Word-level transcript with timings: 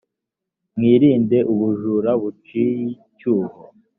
mwirinde 0.75 1.37
ubujura 1.51 2.11
buciyicyuho. 2.21 3.59